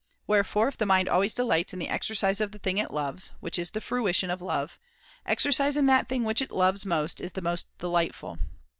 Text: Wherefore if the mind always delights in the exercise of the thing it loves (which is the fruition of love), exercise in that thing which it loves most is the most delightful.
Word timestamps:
Wherefore 0.25 0.67
if 0.67 0.77
the 0.79 0.87
mind 0.87 1.07
always 1.07 1.31
delights 1.31 1.73
in 1.73 1.77
the 1.77 1.87
exercise 1.87 2.41
of 2.41 2.51
the 2.51 2.57
thing 2.57 2.79
it 2.79 2.89
loves 2.89 3.31
(which 3.39 3.59
is 3.59 3.69
the 3.69 3.79
fruition 3.81 4.31
of 4.31 4.41
love), 4.41 4.79
exercise 5.27 5.77
in 5.77 5.85
that 5.85 6.09
thing 6.09 6.23
which 6.23 6.41
it 6.41 6.49
loves 6.49 6.87
most 6.87 7.21
is 7.21 7.33
the 7.33 7.41
most 7.43 7.67
delightful. 7.77 8.39